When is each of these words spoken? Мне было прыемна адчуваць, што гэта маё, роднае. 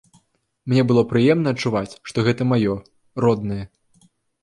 Мне 0.73 0.81
было 0.91 1.03
прыемна 1.11 1.53
адчуваць, 1.57 1.97
што 2.11 2.27
гэта 2.31 2.51
маё, 2.55 2.73
роднае. 3.27 3.63